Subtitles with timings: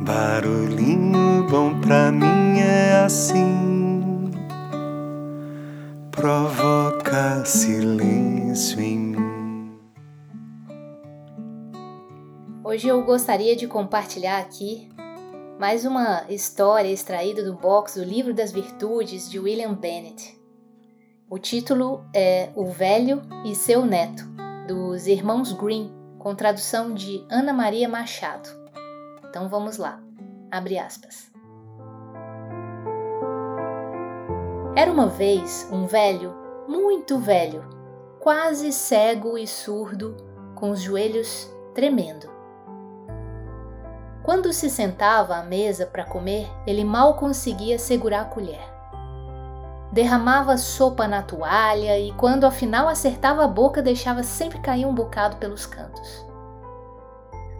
[0.00, 4.30] Barulhinho bom pra mim é assim,
[6.12, 9.78] provoca silêncio em mim.
[12.62, 14.88] Hoje eu gostaria de compartilhar aqui
[15.58, 20.38] mais uma história extraída do box do Livro das Virtudes de William Bennett.
[21.28, 24.24] O título é O Velho e Seu Neto,
[24.68, 28.57] dos Irmãos Green, com tradução de Ana Maria Machado.
[29.28, 30.00] Então vamos lá.
[30.50, 31.30] Abre aspas.
[34.74, 36.34] Era uma vez um velho,
[36.68, 37.64] muito velho,
[38.20, 40.16] quase cego e surdo,
[40.54, 42.30] com os joelhos tremendo.
[44.22, 48.60] Quando se sentava à mesa para comer, ele mal conseguia segurar a colher.
[49.90, 55.36] Derramava sopa na toalha e, quando afinal acertava a boca, deixava sempre cair um bocado
[55.38, 56.27] pelos cantos.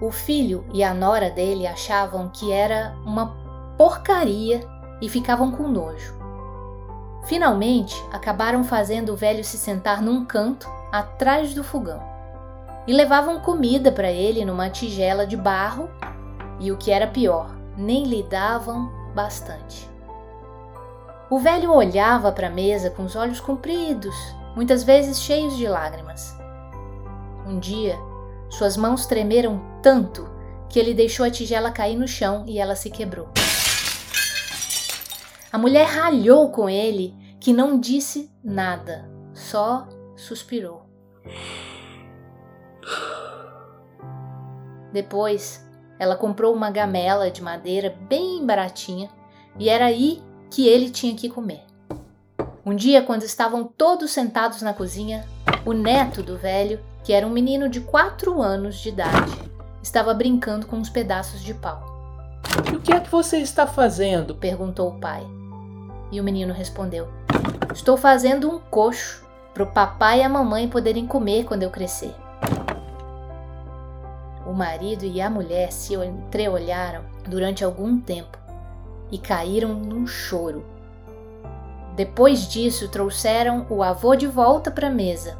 [0.00, 3.36] O filho e a nora dele achavam que era uma
[3.76, 4.66] porcaria
[5.00, 6.14] e ficavam com nojo.
[7.24, 12.02] Finalmente, acabaram fazendo o velho se sentar num canto atrás do fogão
[12.86, 15.88] e levavam comida para ele numa tigela de barro
[16.58, 19.88] e o que era pior, nem lhe davam bastante.
[21.28, 24.14] O velho olhava para a mesa com os olhos compridos,
[24.56, 26.36] muitas vezes cheios de lágrimas.
[27.46, 27.96] Um dia,
[28.50, 30.28] suas mãos tremeram tanto
[30.68, 33.28] que ele deixou a tigela cair no chão e ela se quebrou.
[35.52, 40.88] A mulher ralhou com ele, que não disse nada, só suspirou.
[44.92, 45.66] Depois,
[45.98, 49.10] ela comprou uma gamela de madeira bem baratinha
[49.58, 51.69] e era aí que ele tinha que comer.
[52.64, 55.24] Um dia, quando estavam todos sentados na cozinha,
[55.64, 59.32] o neto do velho que era um menino de 4 anos de idade.
[59.82, 61.82] Estava brincando com uns pedaços de pau.
[62.70, 64.34] E o que é que você está fazendo?
[64.34, 65.26] perguntou o pai.
[66.12, 67.08] E o menino respondeu:
[67.72, 69.24] Estou fazendo um coxo
[69.54, 72.14] para o papai e a mamãe poderem comer quando eu crescer.
[74.46, 78.38] O marido e a mulher se entreolharam durante algum tempo
[79.10, 80.64] e caíram num choro.
[81.94, 85.36] Depois disso, trouxeram o avô de volta para a mesa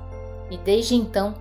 [0.50, 1.34] e desde então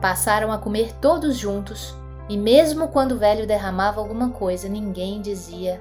[0.00, 1.94] Passaram a comer todos juntos,
[2.26, 5.78] e mesmo quando o velho derramava alguma coisa, ninguém dizia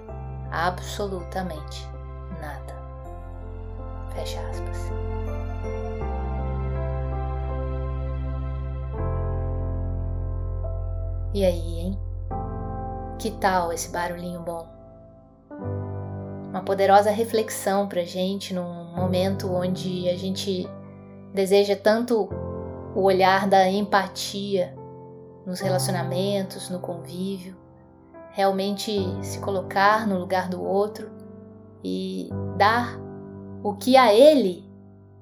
[0.51, 1.87] absolutamente
[2.41, 2.75] nada.
[4.13, 4.77] Fecha aspas.
[11.33, 11.99] E aí, hein?
[13.17, 14.67] Que tal esse barulhinho bom?
[16.49, 20.67] Uma poderosa reflexão pra gente num momento onde a gente
[21.33, 22.27] deseja tanto
[22.95, 24.75] o olhar da empatia
[25.45, 27.55] nos relacionamentos, no convívio,
[28.31, 28.91] realmente
[29.23, 31.11] se colocar no lugar do outro
[31.83, 32.99] e dar
[33.63, 34.67] o que a ele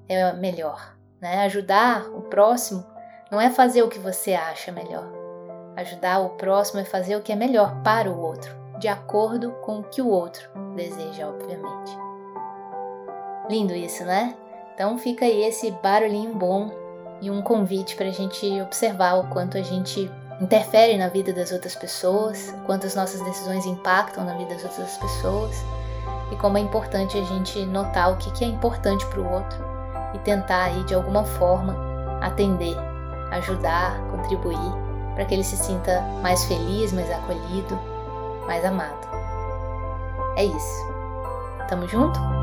[0.08, 1.42] é melhor, né?
[1.42, 2.84] Ajudar o próximo
[3.30, 5.06] não é fazer o que você acha melhor.
[5.76, 9.80] Ajudar o próximo é fazer o que é melhor para o outro, de acordo com
[9.80, 11.96] o que o outro deseja, obviamente.
[13.48, 14.34] Lindo isso, né?
[14.74, 16.70] Então fica aí esse barulhinho bom
[17.20, 21.50] e um convite para a gente observar o quanto a gente interfere na vida das
[21.50, 25.56] outras pessoas, quanto as nossas decisões impactam na vida das outras pessoas
[26.30, 29.58] e como é importante a gente notar o que, é importante para o outro
[30.14, 31.76] e tentar aí de alguma forma
[32.20, 32.76] atender,
[33.32, 37.78] ajudar, contribuir para que ele se sinta mais feliz, mais acolhido,
[38.48, 39.06] mais amado.
[40.36, 40.88] É isso.
[41.68, 42.37] Tamo junto?